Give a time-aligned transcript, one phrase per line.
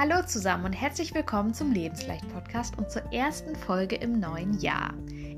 [0.00, 4.94] Hallo zusammen und herzlich willkommen zum Lebensleicht-Podcast und zur ersten Folge im neuen Jahr.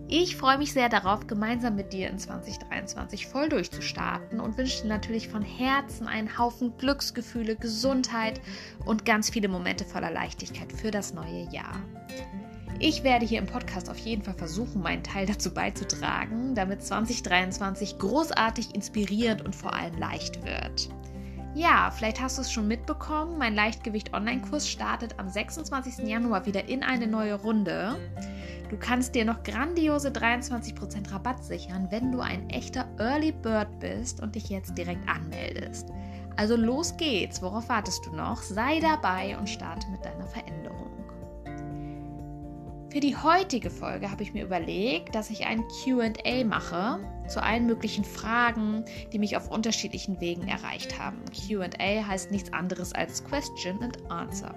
[0.07, 4.89] Ich freue mich sehr darauf, gemeinsam mit dir in 2023 voll durchzustarten und wünsche dir
[4.89, 8.43] natürlich von Herzen einen Haufen Glücksgefühle, Gesundheit
[8.85, 11.83] und ganz viele Momente voller Leichtigkeit für das neue Jahr.
[12.79, 17.99] Ich werde hier im Podcast auf jeden Fall versuchen, meinen Teil dazu beizutragen, damit 2023
[17.99, 20.91] großartig, inspirierend und vor allem leicht wird.
[21.55, 23.37] Ja, vielleicht hast du es schon mitbekommen.
[23.37, 26.07] Mein Leichtgewicht-Online-Kurs startet am 26.
[26.07, 27.97] Januar wieder in eine neue Runde.
[28.69, 34.23] Du kannst dir noch grandiose 23% Rabatt sichern, wenn du ein echter Early Bird bist
[34.23, 35.89] und dich jetzt direkt anmeldest.
[36.37, 37.43] Also los geht's.
[37.43, 38.41] Worauf wartest du noch?
[38.43, 40.80] Sei dabei und starte mit deiner Veränderung.
[42.91, 47.65] Für die heutige Folge habe ich mir überlegt, dass ich ein QA mache zu allen
[47.65, 51.23] möglichen Fragen, die mich auf unterschiedlichen Wegen erreicht haben.
[51.27, 54.53] QA heißt nichts anderes als Question and Answer.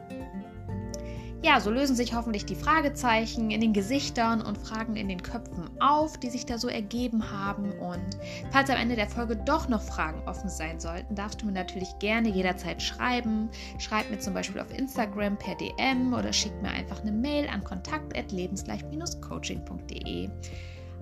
[1.45, 5.69] Ja, so lösen sich hoffentlich die Fragezeichen in den Gesichtern und Fragen in den Köpfen
[5.81, 7.73] auf, die sich da so ergeben haben.
[7.79, 8.17] Und
[8.51, 11.99] falls am Ende der Folge doch noch Fragen offen sein sollten, darfst du mir natürlich
[11.99, 13.49] gerne jederzeit schreiben.
[13.77, 17.61] Schreib mir zum Beispiel auf Instagram per DM oder schick mir einfach eine Mail an
[17.61, 20.29] kontakt.lebensleicht-coaching.de.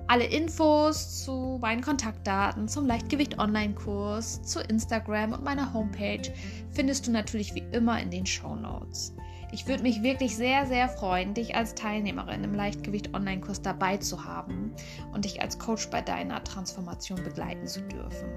[0.07, 6.33] Alle Infos zu meinen Kontaktdaten, zum Leichtgewicht Online-Kurs, zu Instagram und meiner Homepage
[6.71, 9.13] findest du natürlich wie immer in den Show Notes.
[9.53, 14.73] Ich würde mich wirklich sehr, sehr freuen, dich als Teilnehmerin im Leichtgewicht-Online-Kurs dabei zu haben
[15.11, 18.31] und dich als Coach bei deiner Transformation begleiten zu dürfen.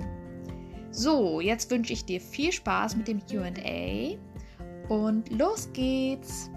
[0.91, 4.19] So, jetzt wünsche ich dir viel Spaß mit dem QA
[4.89, 6.51] und los geht's!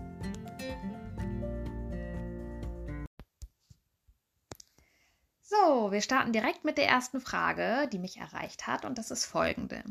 [5.44, 9.25] So, wir starten direkt mit der ersten Frage, die mich erreicht hat, und das ist
[9.25, 9.83] folgende.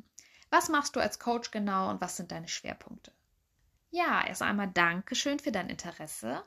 [0.51, 3.13] Was machst du als Coach genau und was sind deine Schwerpunkte?
[3.97, 6.43] Ja, erst einmal Dankeschön für dein Interesse.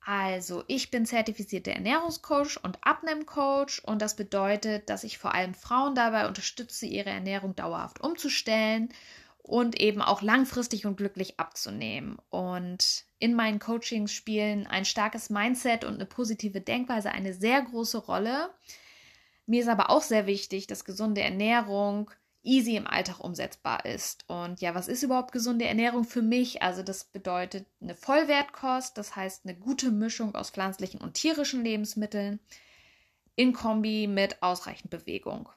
[0.00, 5.94] Also, ich bin zertifizierte Ernährungscoach und Abnehmcoach und das bedeutet, dass ich vor allem Frauen
[5.94, 8.88] dabei unterstütze, ihre Ernährung dauerhaft umzustellen
[9.42, 12.16] und eben auch langfristig und glücklich abzunehmen.
[12.30, 17.98] Und in meinen Coachings spielen ein starkes Mindset und eine positive Denkweise eine sehr große
[17.98, 18.48] Rolle.
[19.44, 22.10] Mir ist aber auch sehr wichtig, dass gesunde Ernährung
[22.46, 24.24] easy im Alltag umsetzbar ist.
[24.28, 26.62] Und ja, was ist überhaupt gesunde Ernährung für mich?
[26.62, 32.40] Also das bedeutet eine Vollwertkost, das heißt eine gute Mischung aus pflanzlichen und tierischen Lebensmitteln
[33.34, 35.48] in Kombi mit ausreichend Bewegung.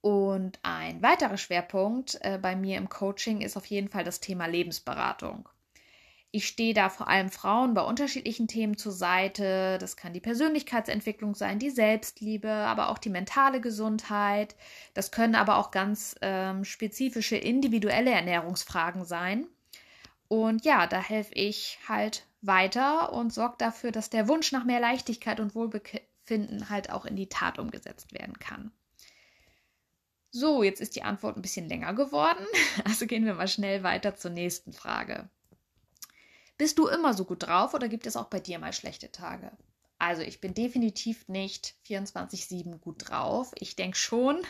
[0.00, 4.46] Und ein weiterer Schwerpunkt äh, bei mir im Coaching ist auf jeden Fall das Thema
[4.46, 5.48] Lebensberatung.
[6.36, 9.78] Ich stehe da vor allem Frauen bei unterschiedlichen Themen zur Seite.
[9.80, 14.54] Das kann die Persönlichkeitsentwicklung sein, die Selbstliebe, aber auch die mentale Gesundheit.
[14.92, 19.46] Das können aber auch ganz ähm, spezifische individuelle Ernährungsfragen sein.
[20.28, 24.80] Und ja, da helfe ich halt weiter und sorge dafür, dass der Wunsch nach mehr
[24.80, 28.72] Leichtigkeit und Wohlbefinden halt auch in die Tat umgesetzt werden kann.
[30.32, 32.44] So, jetzt ist die Antwort ein bisschen länger geworden.
[32.84, 35.30] Also gehen wir mal schnell weiter zur nächsten Frage.
[36.58, 39.52] Bist du immer so gut drauf oder gibt es auch bei dir mal schlechte Tage?
[39.98, 43.52] Also ich bin definitiv nicht 24-7 gut drauf.
[43.58, 44.42] Ich denke schon,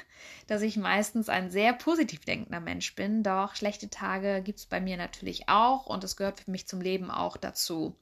[0.49, 4.81] dass ich meistens ein sehr positiv denkender Mensch bin, doch schlechte Tage gibt es bei
[4.81, 7.97] mir natürlich auch und es gehört für mich zum Leben auch dazu.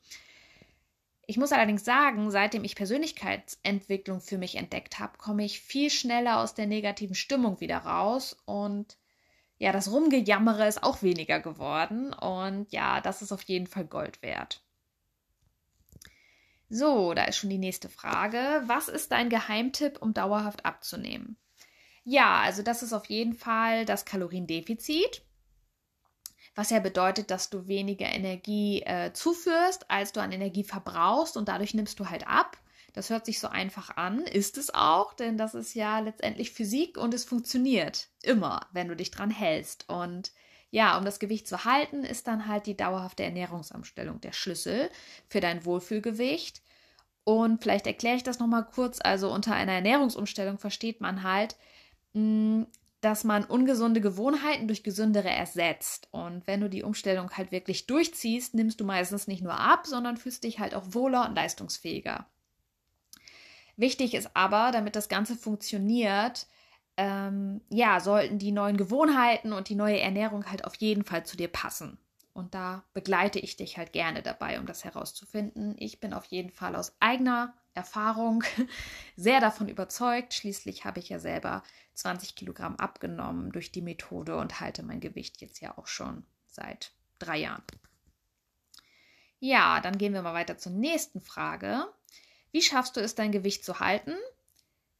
[1.26, 6.40] Ich muss allerdings sagen, seitdem ich Persönlichkeitsentwicklung für mich entdeckt habe, komme ich viel schneller
[6.40, 8.98] aus der negativen Stimmung wieder raus und
[9.64, 14.20] ja, das Rumgejammere ist auch weniger geworden und ja, das ist auf jeden Fall Gold
[14.20, 14.62] wert.
[16.68, 18.62] So, da ist schon die nächste Frage.
[18.66, 21.38] Was ist dein Geheimtipp, um dauerhaft abzunehmen?
[22.04, 25.22] Ja, also das ist auf jeden Fall das Kaloriendefizit,
[26.54, 31.48] was ja bedeutet, dass du weniger Energie äh, zuführst, als du an Energie verbrauchst und
[31.48, 32.58] dadurch nimmst du halt ab.
[32.94, 36.96] Das hört sich so einfach an, ist es auch, denn das ist ja letztendlich Physik
[36.96, 39.88] und es funktioniert immer, wenn du dich dran hältst.
[39.88, 40.30] Und
[40.70, 44.90] ja, um das Gewicht zu halten, ist dann halt die dauerhafte Ernährungsumstellung der Schlüssel
[45.28, 46.62] für dein Wohlfühlgewicht.
[47.24, 49.00] Und vielleicht erkläre ich das nochmal kurz.
[49.02, 51.56] Also unter einer Ernährungsumstellung versteht man halt,
[52.12, 52.62] mm,
[53.00, 56.06] dass man ungesunde Gewohnheiten durch gesündere ersetzt.
[56.12, 60.16] Und wenn du die Umstellung halt wirklich durchziehst, nimmst du meistens nicht nur ab, sondern
[60.16, 62.26] fühlst dich halt auch wohler und leistungsfähiger.
[63.76, 66.46] Wichtig ist aber, damit das Ganze funktioniert,
[66.96, 71.36] ähm, ja, sollten die neuen Gewohnheiten und die neue Ernährung halt auf jeden Fall zu
[71.36, 71.98] dir passen.
[72.32, 75.76] Und da begleite ich dich halt gerne dabei, um das herauszufinden.
[75.78, 78.42] Ich bin auf jeden Fall aus eigener Erfahrung
[79.16, 80.34] sehr davon überzeugt.
[80.34, 81.62] Schließlich habe ich ja selber
[81.94, 86.92] 20 Kilogramm abgenommen durch die Methode und halte mein Gewicht jetzt ja auch schon seit
[87.20, 87.62] drei Jahren.
[89.38, 91.86] Ja, dann gehen wir mal weiter zur nächsten Frage.
[92.54, 94.14] Wie schaffst du es, dein Gewicht zu halten?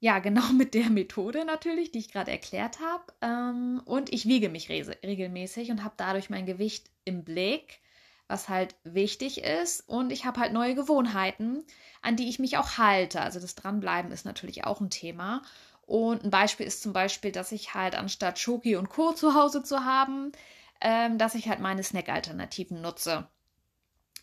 [0.01, 3.05] Ja, genau mit der Methode natürlich, die ich gerade erklärt habe.
[3.23, 7.81] Ähm, und ich wiege mich re regelmäßig und habe dadurch mein Gewicht im Blick,
[8.27, 9.89] was halt wichtig ist.
[9.89, 11.63] Und ich habe halt neue Gewohnheiten,
[12.03, 13.21] an die ich mich auch halte.
[13.21, 15.41] Also das Dranbleiben ist natürlich auch ein Thema.
[15.83, 19.13] Und ein Beispiel ist zum Beispiel, dass ich halt anstatt Schoki und Co.
[19.13, 20.33] zu Hause zu haben,
[20.81, 23.29] ähm, dass ich halt meine Snack-Alternativen nutze.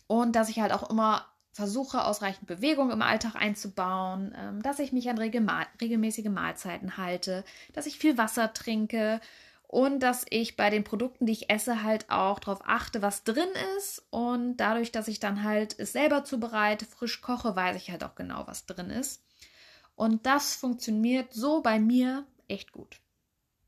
[0.06, 4.92] Und dass ich halt auch immer versuche, ausreichend Bewegung im Alltag einzubauen, ähm, dass ich
[4.92, 9.20] mich an regelmäßige Mahlzeiten halte, dass ich viel Wasser trinke
[9.72, 13.48] und dass ich bei den Produkten, die ich esse, halt auch darauf achte, was drin
[13.78, 14.04] ist.
[14.10, 18.14] Und dadurch, dass ich dann halt es selber zubereite, frisch koche, weiß ich halt auch
[18.14, 19.22] genau, was drin ist.
[19.94, 23.00] Und das funktioniert so bei mir echt gut.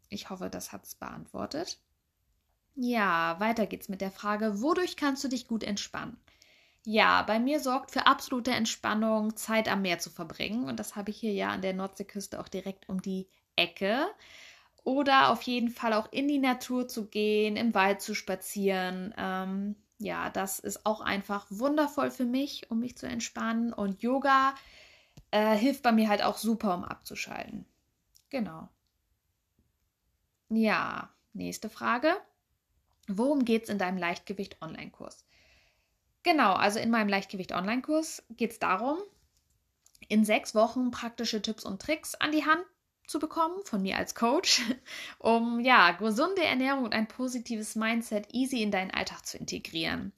[0.09, 1.79] Ich hoffe, das hat es beantwortet.
[2.75, 6.19] Ja, weiter geht's mit der Frage, wodurch kannst du dich gut entspannen?
[6.87, 10.65] Ja, bei mir sorgt für absolute Entspannung Zeit am Meer zu verbringen.
[10.65, 14.07] Und das habe ich hier ja an der Nordseeküste auch direkt um die Ecke.
[14.85, 19.15] Oder auf jeden Fall auch in die Natur zu gehen, im Wald zu spazieren.
[19.17, 23.73] Ähm, ja, das ist auch einfach wundervoll für mich, um mich zu entspannen.
[23.73, 24.55] Und Yoga
[25.31, 27.65] äh, hilft bei mir halt auch super, um abzuschalten.
[28.29, 28.69] Genau.
[30.51, 32.15] Ja, nächste Frage.
[33.09, 35.25] Worum geht es in deinem Leichtgewicht-Online-Kurs?
[36.25, 38.97] Genau, also in meinem Leichtgewicht-Online-Kurs geht es darum,
[40.09, 42.65] in sechs Wochen praktische Tipps und Tricks an die Hand
[43.07, 44.63] zu bekommen von mir als Coach,
[45.19, 50.13] um ja gesunde Ernährung und ein positives Mindset easy in deinen Alltag zu integrieren.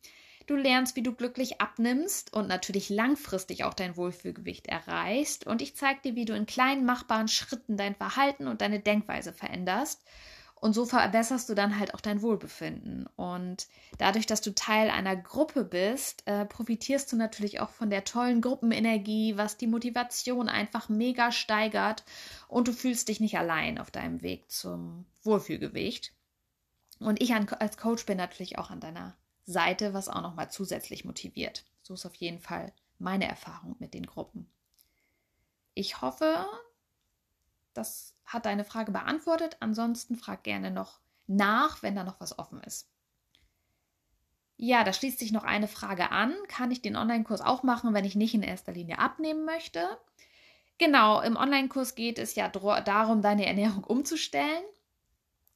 [0.47, 5.45] Du lernst, wie du glücklich abnimmst und natürlich langfristig auch dein Wohlfühlgewicht erreichst.
[5.45, 9.33] Und ich zeige dir, wie du in kleinen machbaren Schritten dein Verhalten und deine Denkweise
[9.33, 10.05] veränderst
[10.59, 13.07] und so verbesserst du dann halt auch dein Wohlbefinden.
[13.17, 13.69] Und
[13.99, 18.41] dadurch, dass du Teil einer Gruppe bist, äh, profitierst du natürlich auch von der tollen
[18.41, 22.05] Gruppenenergie, was die Motivation einfach mega steigert.
[22.49, 26.15] Und du fühlst dich nicht allein auf deinem Weg zum Wohlfühlgewicht.
[27.01, 29.15] Und ich als Coach bin natürlich auch an deiner
[29.45, 31.65] Seite, was auch nochmal zusätzlich motiviert.
[31.83, 34.49] So ist auf jeden Fall meine Erfahrung mit den Gruppen.
[35.75, 36.47] Ich hoffe,
[37.77, 39.57] das hat deine Frage beantwortet.
[39.61, 42.89] Ansonsten frag gerne noch nach, wenn da noch was offen ist.
[44.57, 46.35] Ja, da schließt sich noch eine Frage an.
[46.49, 49.87] Kann ich den Online-Kurs auch machen, wenn ich nicht in erster Linie abnehmen möchte?
[50.79, 54.65] Genau, im Online-Kurs geht es ja darum, deine Ernährung umzustellen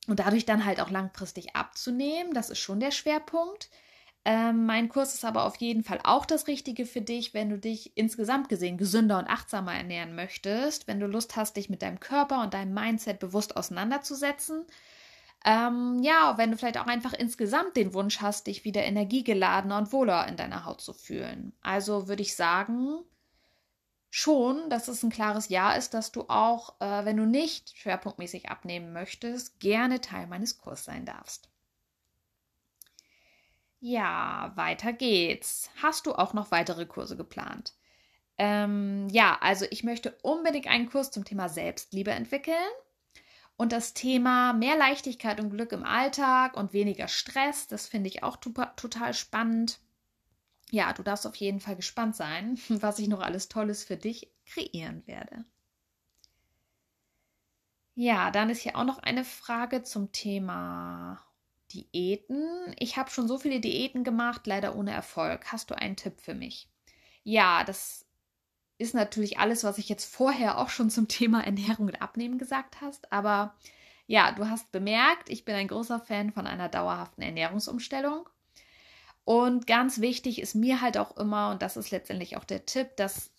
[0.07, 2.35] und dadurch dann halt auch langfristig abzunehmen.
[2.35, 3.71] Das ist schon der Schwerpunkt.
[4.25, 7.59] Ähm, mein Kurs ist aber auf jeden Fall auch das Richtige für dich, wenn du
[7.59, 12.01] dich insgesamt gesehen gesünder und achtsamer ernähren möchtest, wenn du Lust hast, dich mit deinem
[12.01, 14.67] Körper und deinem Mindset bewusst auseinanderzusetzen.
[15.45, 19.93] Ähm, ja, wenn du vielleicht auch einfach insgesamt den Wunsch hast, dich wieder energiegeladener und
[19.93, 21.55] wohler in deiner Haut zu fühlen.
[21.63, 22.99] Also würde ich sagen,
[24.11, 28.51] schon, dass es ein klares Ja ist, dass du auch, äh, wenn du nicht schwerpunktmäßig
[28.51, 31.50] abnehmen möchtest, gerne Teil meines Kurses sein darfst.
[33.81, 35.71] Ja, weiter geht's.
[35.83, 37.75] Hast du auch noch weitere Kurse geplant?
[38.39, 42.57] Ähm, ja, also ich möchte unbedingt einen Kurs zum Thema Selbstliebe entwickeln.
[43.57, 48.23] Und das Thema mehr Leichtigkeit und Glück im Alltag und weniger Stress, das finde ich
[48.23, 49.81] auch total spannend.
[50.71, 54.33] Ja, du darfst auf jeden Fall gespannt sein, was ich noch alles Tolles für dich
[54.47, 55.45] kreieren werde.
[57.95, 61.21] Ja, dann ist hier auch noch eine Frage zum Thema
[61.73, 62.75] Diäten.
[62.79, 65.53] Ich habe schon so viele Diäten gemacht, leider ohne Erfolg.
[65.53, 66.69] Hast du einen Tipp für mich?
[67.23, 68.07] Ja, das
[68.79, 72.81] ist natürlich alles, was ich jetzt vorher auch schon zum Thema Ernährung und Abnehmen gesagt
[72.81, 73.13] hast.
[73.13, 73.55] Aber
[74.07, 78.29] ja, du hast bemerkt, ich bin ein großer Fan von einer dauerhaften Ernährungsumstellung.
[79.25, 82.97] Und ganz wichtig ist mir halt auch immer, und das ist letztendlich auch der Tipp,
[82.97, 83.31] dass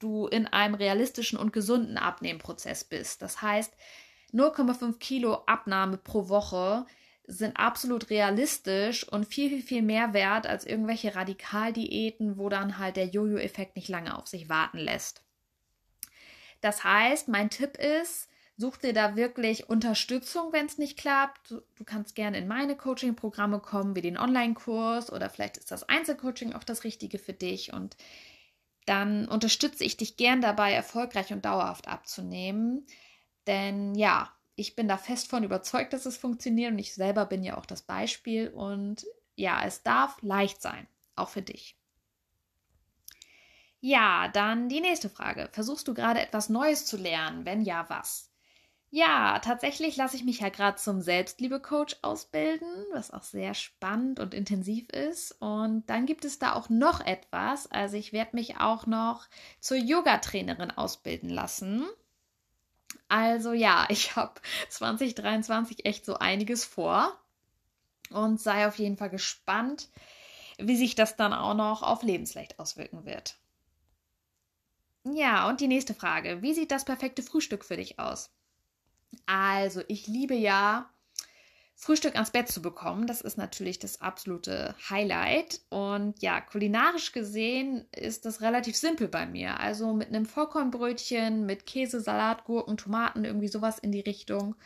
[0.00, 3.22] du in einem realistischen und gesunden Abnehmprozess bist.
[3.22, 3.72] Das heißt,
[4.32, 6.86] 0,5 Kilo Abnahme pro Woche
[7.30, 12.96] sind absolut realistisch und viel, viel, viel mehr wert als irgendwelche Radikaldiäten, wo dann halt
[12.96, 15.22] der Jojo-Effekt nicht lange auf sich warten lässt.
[16.60, 21.50] Das heißt, mein Tipp ist, such dir da wirklich Unterstützung, wenn es nicht klappt.
[21.50, 25.88] Du, du, kannst gerne in meine Coaching-Programme kommen, wie den Online-Kurs oder vielleicht ist das
[25.88, 27.96] Einzelcoaching auch das Richtige für dich und
[28.86, 32.86] dann unterstütze ich dich gern dabei, erfolgreich und dauerhaft abzunehmen.
[33.46, 37.42] Denn ja, ich bin da fest von überzeugt, dass es funktioniert und ich selber bin
[37.42, 40.86] ja auch das Beispiel und ja, es darf leicht sein,
[41.16, 41.76] auch für dich.
[43.80, 45.48] Ja, dann die nächste Frage.
[45.52, 47.46] Versuchst du gerade etwas Neues zu lernen?
[47.46, 48.30] Wenn ja, was?
[48.90, 54.34] Ja, tatsächlich lasse ich mich ja gerade zum Selbstliebe-Coach ausbilden, was auch sehr spannend und
[54.34, 55.32] intensiv ist.
[55.40, 57.70] Und dann gibt es da auch noch etwas.
[57.70, 59.28] Also ich werde mich auch noch
[59.60, 61.86] zur Yoga-Trainerin ausbilden lassen.
[63.10, 64.40] Also ja, ich habe
[64.70, 67.20] 2023 echt so einiges vor
[68.10, 69.90] und sei auf jeden Fall gespannt,
[70.58, 73.36] wie sich das dann auch noch auf Lebensleicht auswirken wird.
[75.04, 76.42] Ja, und die nächste Frage.
[76.42, 78.30] Wie sieht das perfekte Frühstück für dich aus?
[79.26, 80.90] Also, ich liebe ja,
[81.82, 83.06] Frühstück ans Bett zu bekommen.
[83.06, 85.62] Das ist natürlich das absolute Highlight.
[85.70, 89.58] Und ja, kulinarisch gesehen ist das relativ simpel bei mir.
[89.58, 94.56] Also mit einem Vollkornbrötchen, mit Käse, Salat, Gurken, Tomaten, irgendwie sowas in die Richtung.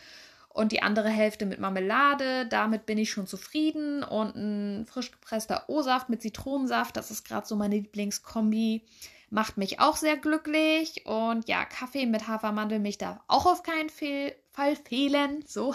[0.49, 2.47] Und die andere Hälfte mit Marmelade.
[2.47, 4.03] Damit bin ich schon zufrieden.
[4.03, 6.97] Und ein frisch gepresster O-Saft mit Zitronensaft.
[6.97, 8.83] Das ist gerade so meine Lieblingskombi
[9.31, 11.07] macht mich auch sehr glücklich.
[11.07, 15.45] Und ja, Kaffee mit Hafermandelmilch darf auch auf keinen Fall fehlen.
[15.47, 15.75] So.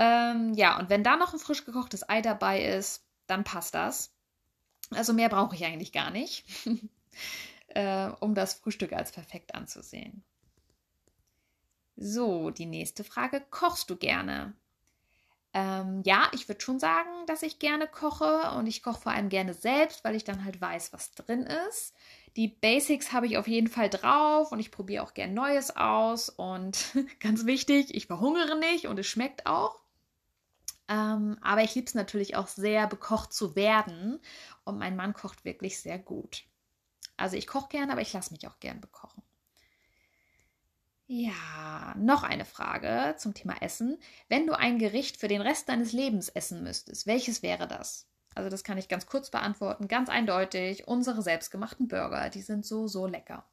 [0.00, 4.14] Ähm, ja, und wenn da noch ein frisch gekochtes Ei dabei ist, dann passt das.
[4.92, 6.46] Also mehr brauche ich eigentlich gar nicht,
[7.68, 10.24] äh, um das Frühstück als perfekt anzusehen.
[11.96, 13.44] So, die nächste Frage.
[13.50, 14.54] Kochst du gerne?
[15.52, 19.28] Ähm, ja, ich würde schon sagen, dass ich gerne koche und ich koche vor allem
[19.28, 21.94] gerne selbst, weil ich dann halt weiß, was drin ist.
[22.36, 26.30] Die Basics habe ich auf jeden Fall drauf und ich probiere auch gern Neues aus.
[26.30, 29.79] Und ganz wichtig, ich verhungere nicht und es schmeckt auch.
[30.90, 34.20] Ähm, aber ich liebe es natürlich auch sehr, bekocht zu werden.
[34.64, 36.44] Und mein Mann kocht wirklich sehr gut.
[37.16, 39.22] Also ich koche gern, aber ich lasse mich auch gern bekochen.
[41.06, 43.98] Ja, noch eine Frage zum Thema Essen.
[44.28, 48.06] Wenn du ein Gericht für den Rest deines Lebens essen müsstest, welches wäre das?
[48.34, 50.86] Also das kann ich ganz kurz beantworten, ganz eindeutig.
[50.86, 53.44] Unsere selbstgemachten Burger, die sind so, so lecker.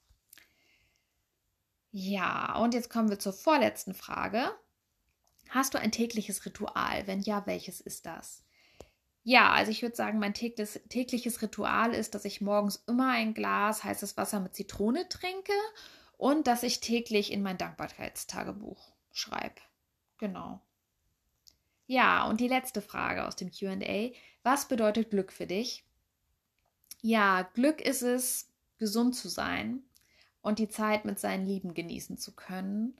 [1.92, 4.52] Ja, und jetzt kommen wir zur vorletzten Frage.
[5.50, 7.08] Hast du ein tägliches Ritual?
[7.08, 8.44] Wenn ja, welches ist das?
[9.24, 13.34] Ja, also ich würde sagen, mein tägliches, tägliches Ritual ist, dass ich morgens immer ein
[13.34, 15.52] Glas heißes Wasser mit Zitrone trinke
[16.18, 19.62] und dass ich täglich in mein Dankbarkeitstagebuch schreibe.
[20.18, 20.62] Genau.
[21.88, 24.12] Ja, und die letzte Frage aus dem QA.
[24.44, 25.86] Was bedeutet Glück für dich?
[27.02, 29.84] Ja, Glück ist es, gesund zu sein
[30.42, 32.98] und die Zeit mit seinen Lieben genießen zu können.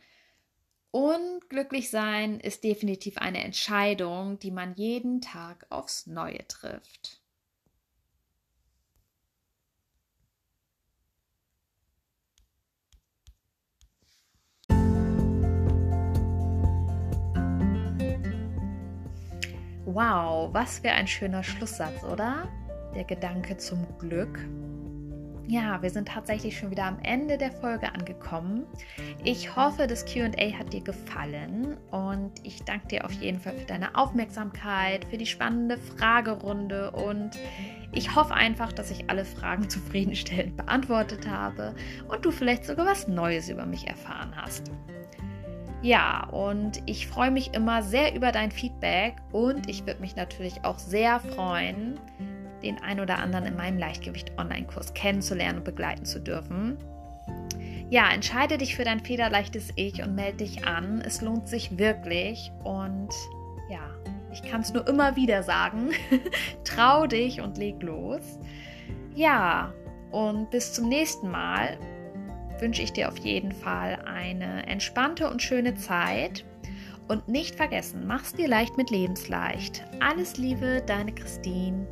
[0.92, 7.22] Und glücklich sein ist definitiv eine Entscheidung, die man jeden Tag aufs Neue trifft.
[19.86, 22.48] Wow, was für ein schöner Schlusssatz, oder?
[22.94, 24.40] Der Gedanke zum Glück.
[25.50, 28.66] Ja, wir sind tatsächlich schon wieder am Ende der Folge angekommen.
[29.24, 33.66] Ich hoffe, das QA hat dir gefallen und ich danke dir auf jeden Fall für
[33.66, 37.32] deine Aufmerksamkeit, für die spannende Fragerunde und
[37.94, 41.74] ich hoffe einfach, dass ich alle Fragen zufriedenstellend beantwortet habe
[42.10, 44.70] und du vielleicht sogar was Neues über mich erfahren hast.
[45.82, 50.66] Ja, und ich freue mich immer sehr über dein Feedback und ich würde mich natürlich
[50.66, 51.98] auch sehr freuen,
[52.64, 56.78] den ein oder anderen in meinem Leichtgewicht-Online-Kurs kennenzulernen und begleiten zu dürfen.
[57.90, 61.02] Ja, entscheide dich für dein federleichtes Ich und melde dich an.
[61.02, 63.10] Es lohnt sich wirklich und
[63.70, 63.80] ja,
[64.32, 65.92] ich kann es nur immer wieder sagen.
[66.66, 68.40] Trau dich und leg los.
[69.16, 69.74] Ja,
[70.12, 71.78] und bis zum nächsten Mal
[72.60, 76.44] wünsche ich dir auf jeden Fall eine entspannte und schöne Zeit.
[77.08, 79.86] Und nicht vergessen, mach's dir leicht mit Lebensleicht.
[80.02, 81.88] Alles Liebe, deine Christine.